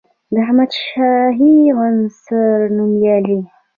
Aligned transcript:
د 0.31 0.33
احمدشاهي 0.43 1.55
عصر 1.77 2.55
نوميالي 2.75 3.39